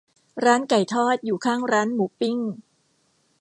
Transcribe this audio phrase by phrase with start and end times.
[0.45, 2.37] ร้านไก่ทอดอยู่ข้างร้านหมูปิ้ง